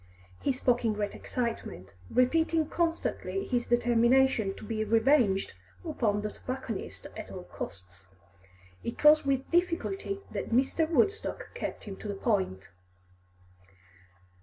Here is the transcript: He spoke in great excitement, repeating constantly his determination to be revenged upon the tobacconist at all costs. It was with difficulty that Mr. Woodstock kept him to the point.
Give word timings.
He 0.41 0.51
spoke 0.51 0.83
in 0.83 0.93
great 0.93 1.13
excitement, 1.13 1.93
repeating 2.09 2.67
constantly 2.67 3.45
his 3.45 3.67
determination 3.67 4.55
to 4.55 4.63
be 4.65 4.83
revenged 4.83 5.53
upon 5.87 6.23
the 6.23 6.31
tobacconist 6.31 7.05
at 7.15 7.29
all 7.29 7.43
costs. 7.43 8.07
It 8.83 9.03
was 9.03 9.25
with 9.27 9.51
difficulty 9.51 10.21
that 10.31 10.49
Mr. 10.49 10.89
Woodstock 10.89 11.53
kept 11.53 11.83
him 11.83 11.97
to 11.97 12.07
the 12.07 12.15
point. 12.15 12.71